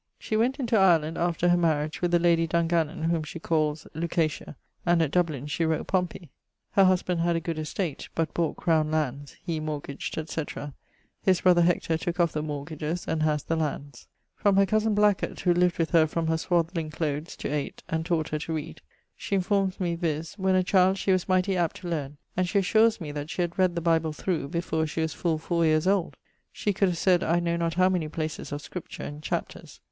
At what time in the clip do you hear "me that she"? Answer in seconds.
22.99-23.43